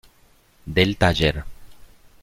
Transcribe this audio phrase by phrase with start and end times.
[0.65, 1.45] Del Taller.